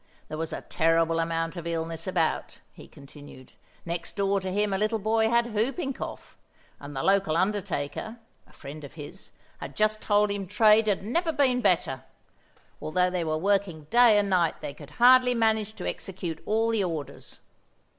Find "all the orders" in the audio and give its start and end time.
16.47-17.39